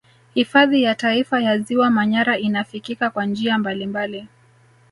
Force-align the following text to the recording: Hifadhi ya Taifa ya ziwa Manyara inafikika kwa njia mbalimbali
Hifadhi 0.33 0.83
ya 0.83 0.95
Taifa 0.95 1.39
ya 1.41 1.57
ziwa 1.59 1.89
Manyara 1.89 2.37
inafikika 2.37 3.09
kwa 3.09 3.25
njia 3.25 3.57
mbalimbali 3.57 4.27